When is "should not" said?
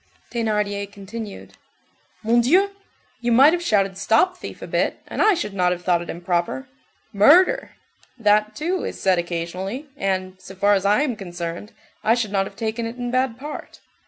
5.35-5.71, 12.15-12.47